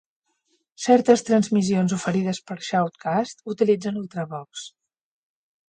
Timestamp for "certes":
0.85-1.23